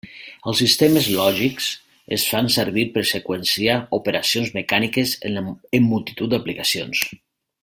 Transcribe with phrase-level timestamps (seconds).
[0.51, 1.67] Els sistemes lògics
[2.17, 5.41] es fan servir per seqüenciar operacions mecàniques en
[5.93, 7.09] multitud d'aplicacions.